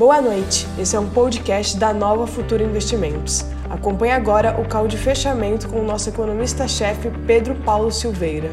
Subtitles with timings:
[0.00, 3.42] Boa noite, esse é um podcast da Nova Futura Investimentos.
[3.68, 8.48] Acompanhe agora o call de fechamento com o nosso economista-chefe Pedro Paulo Silveira.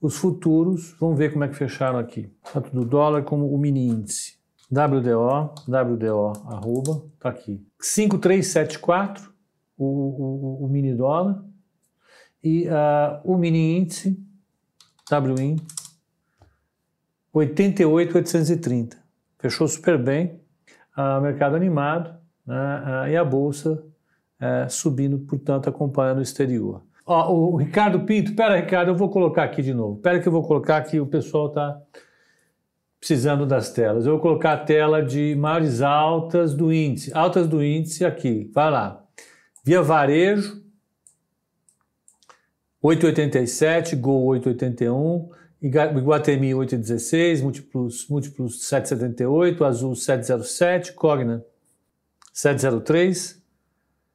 [0.00, 3.88] os futuros, vamos ver como é que fecharam aqui, tanto do dólar como o mini
[3.88, 4.39] índice.
[4.70, 7.60] WDO, WDO, arroba, tá aqui.
[7.80, 9.32] 5374,
[9.76, 11.42] o, o, o mini dólar,
[12.42, 14.18] e uh, o mini índice,
[15.10, 15.56] WIN,
[17.32, 18.96] 88,830.
[19.38, 20.40] Fechou super bem,
[20.96, 22.14] uh, mercado animado,
[22.46, 26.82] né, uh, e a bolsa uh, subindo, portanto, acompanhando o exterior.
[27.04, 30.00] Ó, o Ricardo Pinto, pera, Ricardo, eu vou colocar aqui de novo.
[30.00, 31.80] Pera que eu vou colocar aqui, o pessoal está
[33.00, 34.04] precisando das telas.
[34.04, 37.10] Eu vou colocar a tela de maiores altas do índice.
[37.14, 39.02] Altas do índice aqui, vai lá.
[39.64, 40.62] Via Varejo,
[42.84, 45.28] 8,87, Gol 8,81,
[45.62, 51.44] Iguatemi 8,16, Múltiplos, Múltiplos 7,78, Azul 7,07, Cogna
[52.34, 53.38] 7,03,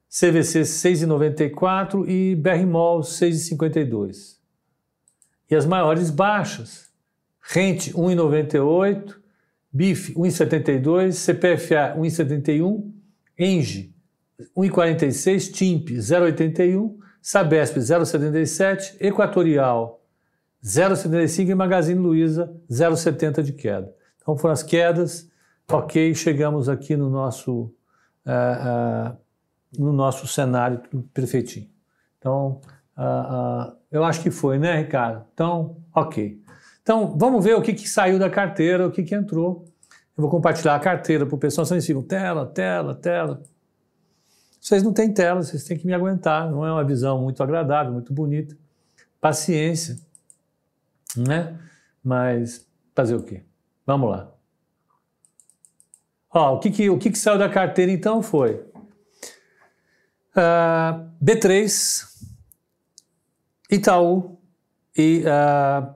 [0.08, 4.36] CVC 6,94 e BRMOL 6,52.
[5.48, 6.85] E as maiores baixas,
[7.48, 9.14] Rente 1,98,
[9.72, 12.92] BIF 1,72, CPFA 1,71,
[13.38, 13.94] ENGE
[14.56, 20.02] 1,46, TIMP 0,81, Sabesp 0,77, Equatorial
[20.64, 23.94] 0,75 e Magazine Luiza 0,70 de queda.
[24.20, 25.30] Então foram as quedas,
[25.70, 27.72] ok, chegamos aqui no nosso,
[28.26, 29.16] uh, uh,
[29.78, 30.82] no nosso cenário
[31.14, 31.68] perfeitinho.
[32.18, 32.60] Então,
[32.98, 35.24] uh, eu acho que foi, né, Ricardo?
[35.32, 36.42] Então, ok.
[36.86, 39.64] Então, vamos ver o que, que saiu da carteira, o que, que entrou.
[40.16, 43.42] Eu vou compartilhar a carteira para o pessoal, vocês ficam tela, tela, tela.
[44.60, 46.48] Vocês não têm tela, vocês têm que me aguentar.
[46.48, 48.56] Não é uma visão muito agradável, muito bonita.
[49.20, 49.98] Paciência,
[51.16, 51.58] né?
[52.04, 52.64] Mas
[52.94, 53.42] fazer o quê?
[53.84, 54.32] Vamos lá.
[56.30, 58.70] Ó, o que, que, o que, que saiu da carteira então foi uh,
[60.36, 62.04] ah, B3,
[63.72, 64.38] Itaú
[64.96, 65.95] e uh,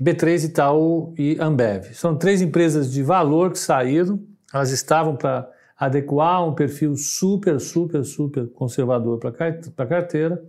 [0.00, 1.92] B3, Itaú e Ambev.
[1.94, 4.22] São três empresas de valor que saíram,
[4.52, 10.42] elas estavam para adequar um perfil super, super, super conservador para a carteira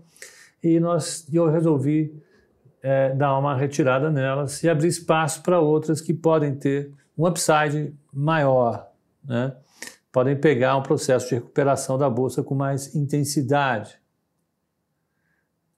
[0.63, 2.13] e nós, eu resolvi
[2.81, 7.93] é, dar uma retirada nelas e abrir espaço para outras que podem ter um upside
[8.13, 8.89] maior,
[9.23, 9.53] né?
[10.11, 13.99] podem pegar um processo de recuperação da bolsa com mais intensidade.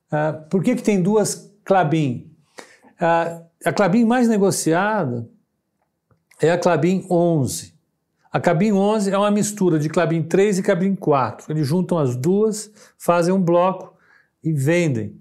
[0.09, 2.30] Ah, por que, que tem duas Clabin?
[3.01, 5.27] A Clabin mais negociada
[6.39, 7.73] é a Clabin 11.
[8.31, 11.51] A Clabin 11 é uma mistura de Clabin 3 e Clabin 4.
[11.51, 13.97] Eles juntam as duas, fazem um bloco
[14.43, 15.19] e vendem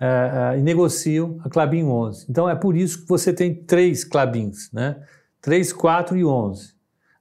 [0.00, 2.26] uh, uh, e negociam a Clabin 11.
[2.30, 4.96] Então é por isso que você tem três Clabins, né?
[5.42, 6.72] 3, 4 e 11.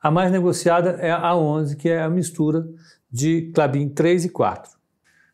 [0.01, 2.65] A mais negociada é a 11, que é a mistura
[3.11, 4.80] de Clabin 3 e 4.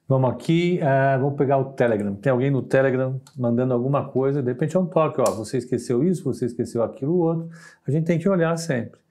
[0.07, 2.15] Vamos aqui, uh, vamos pegar o Telegram.
[2.15, 6.01] Tem alguém no Telegram mandando alguma coisa, de repente é um toque, ó, você esqueceu
[6.01, 7.49] isso, você esqueceu aquilo outro.
[7.85, 9.01] A gente tem que olhar sempre.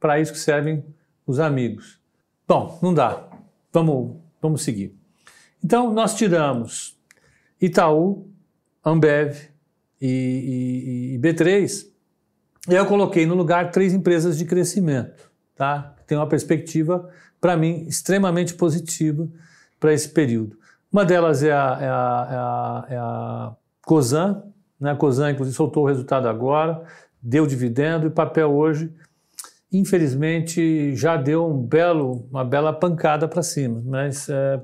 [0.00, 0.84] Para isso que servem
[1.24, 2.00] os amigos.
[2.48, 3.28] Bom, não dá.
[3.72, 4.92] Vamos, vamos seguir.
[5.62, 6.98] Então, nós tiramos
[7.60, 8.28] Itaú,
[8.84, 9.36] Ambev
[10.00, 11.86] e, e, e B3,
[12.68, 15.94] e eu coloquei no lugar três empresas de crescimento, tá?
[16.06, 17.08] Tem uma perspectiva,
[17.40, 19.28] para mim, extremamente positiva
[19.80, 20.56] para esse período.
[20.92, 24.42] Uma delas é a, é a, é a, é a COSAN,
[24.78, 24.90] né?
[24.90, 26.84] a COSAN, inclusive, soltou o resultado agora,
[27.22, 28.92] deu dividendo e papel hoje,
[29.72, 34.60] infelizmente, já deu um belo, uma bela pancada para cima, mas é,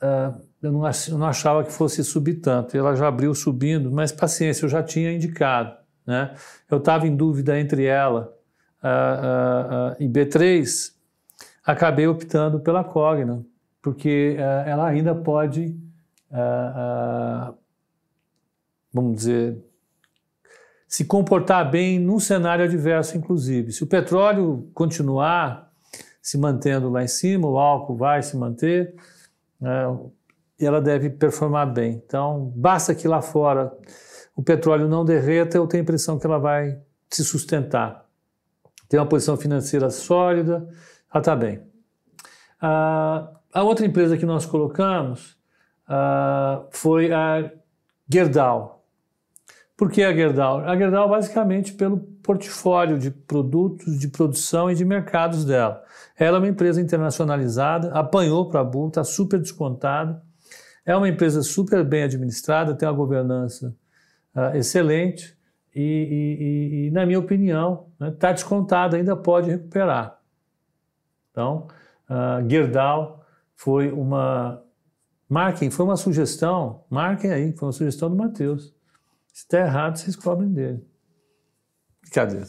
[0.00, 0.32] é,
[0.62, 2.76] eu, não, eu não achava que fosse subir tanto.
[2.76, 5.76] Ela já abriu subindo, mas paciência, eu já tinha indicado.
[6.06, 6.34] Né?
[6.70, 8.32] Eu estava em dúvida entre ela
[8.82, 10.92] uh, uh, uh, e B3,
[11.64, 13.44] acabei optando pela Cogna,
[13.84, 15.78] porque uh, ela ainda pode,
[16.30, 17.54] uh, uh,
[18.90, 19.62] vamos dizer,
[20.88, 23.72] se comportar bem num cenário adverso, inclusive.
[23.72, 25.70] Se o petróleo continuar
[26.22, 28.94] se mantendo lá em cima, o álcool vai se manter,
[30.58, 32.02] ela deve performar bem.
[32.06, 33.76] Então, basta que lá fora
[34.34, 36.80] o petróleo não derreta, eu tenho a impressão que ela vai
[37.10, 38.06] se sustentar.
[38.88, 40.66] Tem uma posição financeira sólida,
[41.12, 41.60] ela está bem.
[42.58, 45.38] Ah, a outra empresa que nós colocamos
[45.86, 47.52] ah, foi a
[48.08, 48.84] Gerdau.
[49.76, 50.58] Por que a Gerdau?
[50.58, 55.84] A Gerdau, basicamente, pelo portfólio de produtos de produção e de mercados dela.
[56.18, 60.20] Ela é uma empresa internacionalizada, apanhou para a Bull, está super descontado.
[60.84, 63.74] É uma empresa super bem administrada, tem uma governança
[64.34, 65.36] uh, excelente
[65.74, 70.18] e, e, e, na minha opinião, está né, tá descontada, ainda pode recuperar.
[71.30, 71.66] Então,
[72.08, 73.23] uh, Gerdau
[73.56, 74.62] foi uma.
[75.28, 78.74] Marquem, foi uma sugestão, marquem aí, foi uma sugestão do Matheus.
[79.32, 80.86] Se está errado, vocês cobrem dele.
[82.02, 82.46] Brincadeira.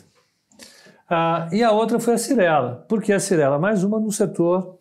[1.09, 2.85] Ah, e a outra foi a Cirela.
[2.89, 3.57] Por que a Cirela?
[3.57, 4.77] Mais uma no setor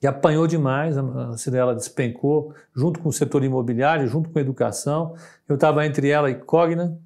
[0.00, 5.16] que apanhou demais, a Cirela despencou, junto com o setor imobiliário, junto com a educação.
[5.48, 6.96] Eu estava entre ela e Cogna,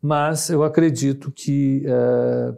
[0.00, 1.84] mas eu acredito que.
[1.86, 2.54] É,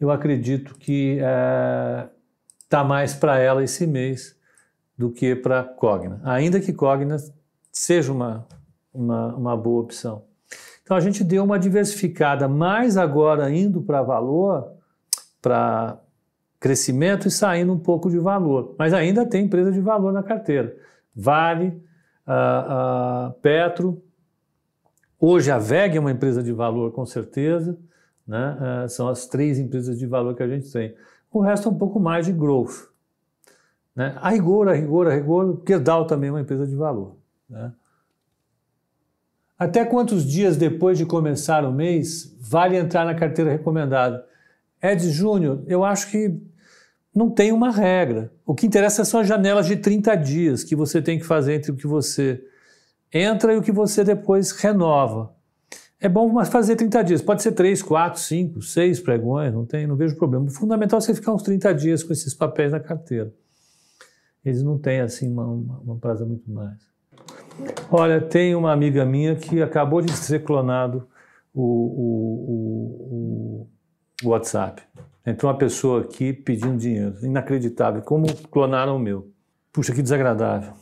[0.00, 1.20] eu acredito que
[2.72, 4.34] está é, mais para ela esse mês
[4.96, 6.20] do que para Cogna.
[6.24, 7.16] Ainda que Cogna
[7.70, 8.46] seja uma,
[8.92, 10.24] uma, uma boa opção.
[10.82, 14.72] Então a gente deu uma diversificada, mais agora indo para valor,
[15.40, 15.98] para
[16.58, 18.74] crescimento e saindo um pouco de valor.
[18.78, 20.74] Mas ainda tem empresa de valor na carteira.
[21.14, 21.82] Vale,
[23.42, 24.02] Petro,
[25.20, 27.78] hoje a VEG é uma empresa de valor com certeza,
[28.26, 28.84] né?
[28.84, 30.94] Uh, são as três empresas de valor que a gente tem.
[31.32, 32.90] O resto é um pouco mais de growth.
[33.94, 34.16] Né?
[34.20, 37.16] A rigor, a rigor, a rigor, Gerdau também é uma empresa de valor.
[37.48, 37.72] Né?
[39.58, 44.26] Até quantos dias depois de começar o mês vale entrar na carteira recomendada?
[44.82, 46.36] Ed Júnior, eu acho que
[47.14, 48.32] não tem uma regra.
[48.44, 51.70] O que interessa são as janelas de 30 dias que você tem que fazer entre
[51.70, 52.42] o que você
[53.12, 55.32] entra e o que você depois renova.
[56.02, 57.22] É bom fazer 30 dias.
[57.22, 60.46] Pode ser 3, 4, 5, 6 pregões, não, tem, não vejo problema.
[60.46, 63.32] O fundamental é você ficar uns 30 dias com esses papéis na carteira.
[64.44, 66.76] Eles não têm assim uma, uma, uma prazo muito mais.
[67.88, 71.06] Olha, tem uma amiga minha que acabou de ser clonado
[71.54, 72.48] o, o,
[73.12, 74.82] o, o WhatsApp.
[75.24, 77.24] Entrou uma pessoa aqui pedindo dinheiro.
[77.24, 78.02] Inacreditável.
[78.02, 79.30] Como clonaram o meu.
[79.72, 80.72] Puxa, que desagradável.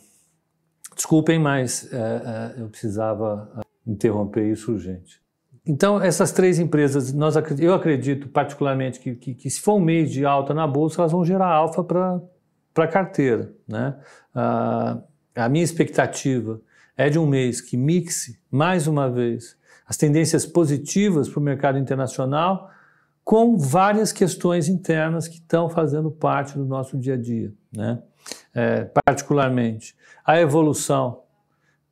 [0.97, 5.21] Desculpem, mas é, é, eu precisava interromper isso urgente.
[5.67, 10.11] Então, essas três empresas, nós, eu acredito particularmente que, que, que, se for um mês
[10.11, 12.21] de alta na bolsa, elas vão gerar alfa para
[12.77, 13.53] a carteira.
[13.69, 13.95] Né?
[14.35, 14.99] Ah,
[15.35, 16.61] a minha expectativa
[16.97, 19.57] é de um mês que mixe, mais uma vez,
[19.87, 22.71] as tendências positivas para o mercado internacional
[23.23, 27.53] com várias questões internas que estão fazendo parte do nosso dia a dia.
[27.73, 28.03] Né?
[28.55, 29.95] É, particularmente,
[30.25, 31.23] a evolução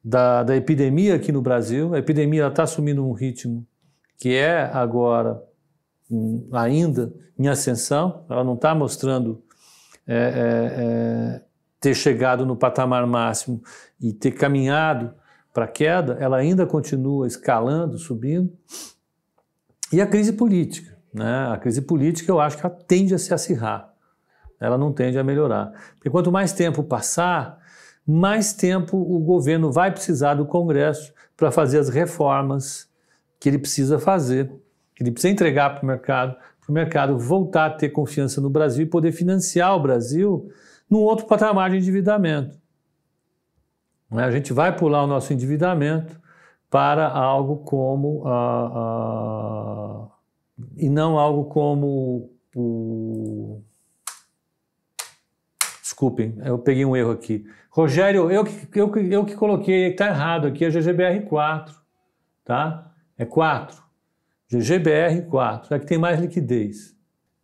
[0.02, 1.94] da, da epidemia aqui no Brasil.
[1.94, 3.66] A epidemia está assumindo um ritmo
[4.16, 5.42] que é agora
[6.10, 9.42] um, ainda em ascensão, ela não está mostrando
[10.06, 11.48] é, é, é
[11.80, 13.62] ter chegado no patamar máximo
[14.00, 15.14] e ter caminhado
[15.52, 18.52] para a queda, ela ainda continua escalando, subindo.
[19.92, 20.96] E a crise política.
[21.12, 21.48] Né?
[21.52, 23.92] A crise política eu acho que ela tende a se acirrar,
[24.60, 25.72] ela não tende a melhorar.
[25.94, 27.58] Porque quanto mais tempo passar,
[28.10, 32.88] mais tempo o governo vai precisar do Congresso para fazer as reformas
[33.38, 34.50] que ele precisa fazer,
[34.94, 38.48] que ele precisa entregar para o mercado, para o mercado voltar a ter confiança no
[38.48, 40.50] Brasil e poder financiar o Brasil
[40.88, 42.58] num outro patamar de endividamento.
[44.10, 44.24] Né?
[44.24, 46.18] A gente vai pular o nosso endividamento
[46.70, 48.22] para algo como.
[48.26, 50.10] Uh, uh,
[50.76, 53.62] e não algo como o.
[55.82, 57.44] Desculpem, eu peguei um erro aqui.
[57.78, 58.44] Rogério, eu,
[58.74, 61.70] eu, eu que coloquei, está errado aqui, é GGBR4,
[62.44, 62.90] tá?
[63.16, 63.80] É 4.
[64.52, 66.96] GGBR4, é que tem mais liquidez.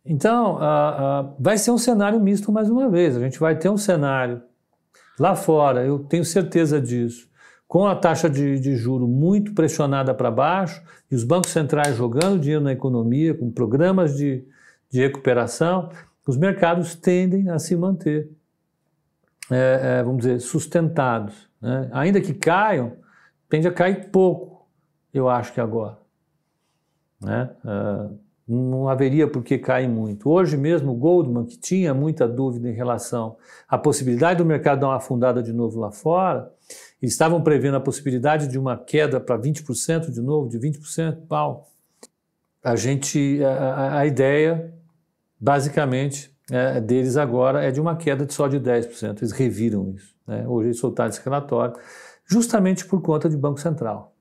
[0.05, 3.15] Então, uh, uh, vai ser um cenário misto mais uma vez.
[3.15, 4.41] A gente vai ter um cenário
[5.17, 7.29] lá fora, eu tenho certeza disso,
[7.65, 12.41] com a taxa de, de juro muito pressionada para baixo e os bancos centrais jogando
[12.41, 14.43] dinheiro na economia, com programas de,
[14.91, 15.89] de recuperação,
[16.27, 18.29] os mercados tendem a se manter,
[19.51, 21.49] é, é, vamos dizer, sustentados.
[21.61, 21.89] Né?
[21.91, 22.93] Ainda que caiam,
[23.49, 24.67] tende a cair pouco,
[25.13, 25.97] eu acho que agora.
[27.21, 27.49] Né?
[27.63, 30.29] Uh, não haveria por que cair muito.
[30.29, 33.37] Hoje mesmo, o Goldman, que tinha muita dúvida em relação
[33.67, 36.51] à possibilidade do mercado dar uma afundada de novo lá fora,
[37.01, 41.69] eles estavam prevendo a possibilidade de uma queda para 20% de novo, de 20%, pau.
[42.63, 44.73] A gente, a, a ideia
[45.39, 49.17] basicamente, é, deles agora é de uma queda de só de 10%.
[49.17, 50.15] Eles reviram isso.
[50.27, 50.47] Né?
[50.47, 51.75] Hoje eles soltaram esse relatório,
[52.25, 54.15] justamente por conta de Banco Central.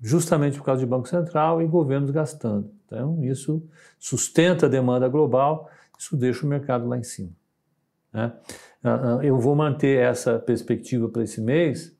[0.00, 2.70] Justamente por causa de Banco Central e governos gastando.
[2.86, 3.62] Então, isso
[3.98, 7.32] sustenta a demanda global, isso deixa o mercado lá em cima.
[8.12, 8.32] Né?
[8.82, 11.94] Ah, ah, eu vou manter essa perspectiva para esse mês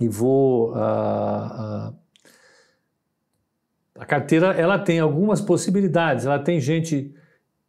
[0.00, 0.72] e vou.
[0.72, 1.96] Uh, uh,
[3.94, 6.26] a carteira ela tem algumas possibilidades.
[6.26, 7.14] Ela tem gente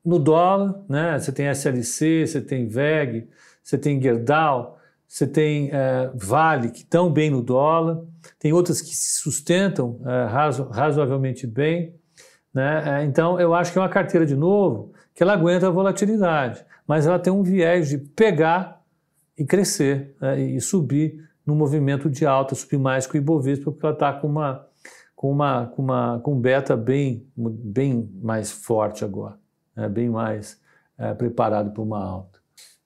[0.06, 1.20] no dólar, né?
[1.20, 3.28] Você tem SLC, você tem VEG,
[3.64, 4.78] você tem Gerdau,
[5.08, 8.04] você tem uh, Vale que estão bem no dólar.
[8.40, 10.00] Tem outras que se sustentam
[10.30, 11.96] razo razoavelmente bem,
[12.54, 13.04] né?
[13.06, 17.08] Então eu acho que é uma carteira de novo que ela aguenta a volatilidade, mas
[17.08, 18.84] ela tem um viés de pegar
[19.38, 20.40] e crescer né?
[20.40, 24.28] e subir no movimento de alta, subir mais que o Ibovespa, porque ela está com
[24.28, 24.68] uma
[25.16, 29.40] com uma com uma com beta bem bem mais forte agora,
[29.78, 29.88] né?
[29.88, 30.60] bem mais
[30.98, 32.38] é, preparado para uma alta.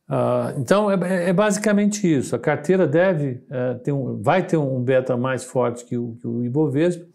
[0.09, 2.35] Uh, então é, é, basicamente isso.
[2.35, 6.27] A carteira deve é, ter um, vai ter um beta mais forte que o, que
[6.27, 7.05] o Ibovespa.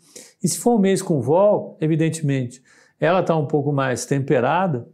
[0.43, 2.63] E se for um mês com vol, evidentemente,
[2.99, 4.89] ela está um pouco mais temperada,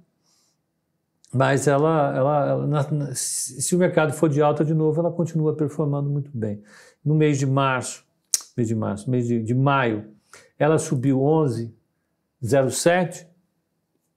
[1.33, 6.11] mas ela, ela, ela, se o mercado for de alta de novo, ela continua performando
[6.11, 6.61] muito bem.
[7.05, 8.05] No mês de março,
[8.57, 10.11] mês de março, mês de, de maio,
[10.59, 13.29] ela subiu 11,07,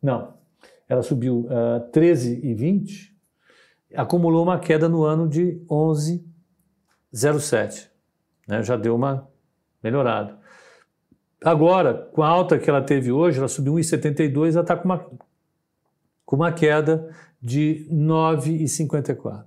[0.02, 0.35] não,
[0.88, 3.12] ela subiu uh, ah, 13,20,
[3.96, 7.90] acumulou uma queda no ano de 11,07,
[8.48, 8.64] né?
[8.64, 9.28] já deu uma
[9.84, 10.38] melhorada.
[11.44, 15.06] Agora, com a alta que ela teve hoje, ela subiu 1,72, ela está com uma
[16.26, 17.10] com uma queda
[17.42, 19.46] de 9,54.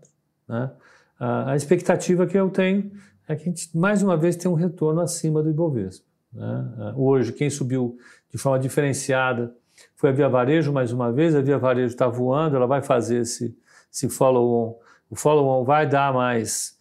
[0.48, 0.70] Né?
[1.18, 2.92] A expectativa que eu tenho
[3.26, 6.06] é que a gente, mais uma vez, tem um retorno acima do Ibovespa.
[6.32, 6.94] Né?
[6.96, 7.98] Hoje, quem subiu
[8.32, 9.52] de forma diferenciada
[9.96, 11.34] foi a Via Varejo, mais uma vez.
[11.34, 13.56] A Via Varejo está voando, ela vai fazer esse,
[13.92, 14.78] esse follow-on.
[15.10, 16.78] O follow-on vai dar mais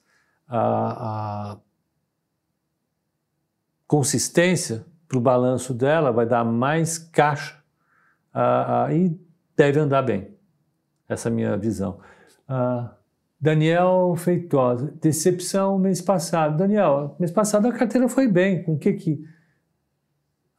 [0.48, 1.58] a, a
[3.88, 7.58] consistência para o balanço dela, vai dar mais caixa
[8.34, 9.18] a, a, e
[9.56, 10.36] deve andar bem.
[11.08, 12.00] Essa é a minha visão.
[12.50, 12.90] Uh,
[13.40, 16.58] Daniel Feitosa, decepção mês passado.
[16.58, 18.64] Daniel, mês passado a carteira foi bem.
[18.64, 19.24] Com o que que...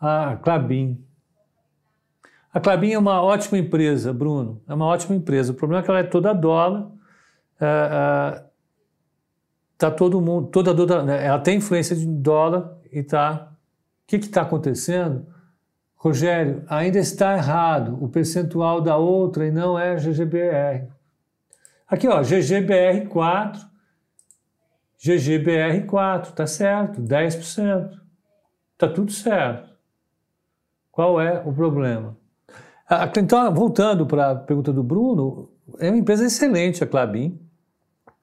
[0.01, 1.05] Ah, Clabin.
[2.53, 4.63] A Clabin é uma ótima empresa, Bruno.
[4.67, 5.53] É uma ótima empresa.
[5.53, 6.91] O problema é que ela é toda dólar.
[7.61, 8.49] Uh, uh,
[9.77, 13.53] tá todo mundo, toda, toda, né, ela tem influência de dólar e tá.
[14.05, 15.27] O que está acontecendo?
[15.95, 20.89] Rogério, ainda está errado o percentual da outra e não é GGBR.
[21.87, 23.59] Aqui, ó, GGBR4,
[24.99, 28.01] GGBR4, tá certo, 10%.
[28.79, 29.69] Tá tudo certo.
[30.91, 32.17] Qual é o problema?
[33.17, 37.39] Então, voltando para a pergunta do Bruno, é uma empresa excelente a Clabin,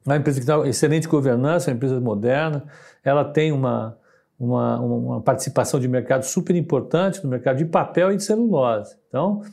[0.05, 2.63] é uma empresa que tem excelente governança, é uma empresa moderna,
[3.03, 3.97] ela tem uma,
[4.39, 8.95] uma, uma participação de mercado super importante no mercado de papel e de celulose.
[9.07, 9.43] Então,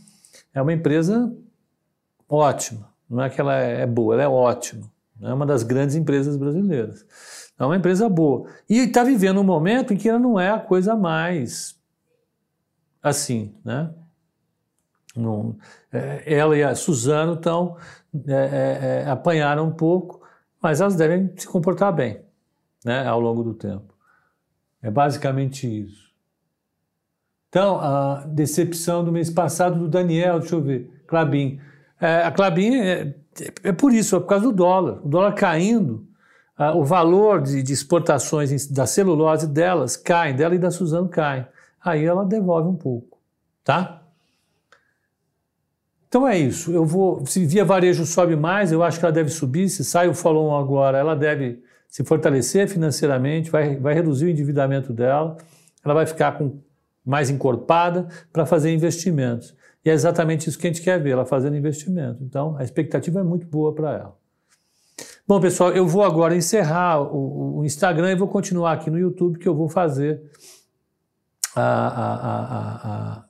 [0.54, 1.30] é uma empresa
[2.28, 2.90] ótima.
[3.08, 4.90] Não é que ela é boa, ela é ótima.
[5.20, 7.04] É uma das grandes empresas brasileiras.
[7.58, 8.48] É uma empresa boa.
[8.68, 11.76] E está vivendo um momento em que ela não é a coisa mais
[13.02, 13.90] assim, né?
[15.14, 15.56] Não,
[15.92, 17.76] é, ela e a Suzano estão
[18.26, 20.22] é, é, é, apanharam um pouco,
[20.60, 22.20] mas elas devem se comportar bem,
[22.84, 23.94] né, ao longo do tempo.
[24.82, 26.10] É basicamente isso.
[27.48, 31.60] Então, a decepção do mês passado do Daniel, deixa eu ver, Clabin.
[32.00, 33.14] É, a Clabin é,
[33.62, 35.00] é, por isso, é por causa do dólar.
[35.04, 36.06] O dólar caindo,
[36.56, 41.46] a, o valor de, de, exportações da celulose delas cai, dela e da Suzano cai.
[41.82, 43.18] Aí ela devolve um pouco,
[43.64, 44.01] tá?
[46.12, 46.70] Então é isso.
[46.70, 49.70] Eu vou, se via varejo sobe mais, eu acho que ela deve subir.
[49.70, 54.92] Se sai o follow agora, ela deve se fortalecer financeiramente, vai, vai reduzir o endividamento
[54.92, 55.38] dela,
[55.82, 56.58] ela vai ficar com,
[57.02, 59.56] mais encorpada para fazer investimentos.
[59.82, 62.22] E é exatamente isso que a gente quer ver, ela fazendo investimento.
[62.22, 64.16] Então, a expectativa é muito boa para ela.
[65.26, 69.38] Bom, pessoal, eu vou agora encerrar o, o, Instagram e vou continuar aqui no YouTube,
[69.38, 70.22] que eu vou fazer
[71.56, 73.24] a, a, a,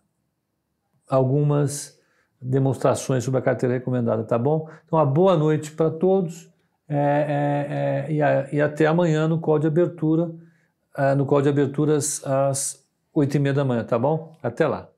[1.08, 2.01] algumas
[2.42, 4.68] demonstrações sobre a carteira recomendada, tá bom?
[4.84, 6.50] Então, uma boa noite para todos.
[6.88, 10.30] É, é, é, e, a, e, até amanhã no call de abertura,
[10.96, 12.84] é, no call de aberturas às
[13.14, 14.36] oito e meia da manhã, tá bom?
[14.42, 14.91] Até lá.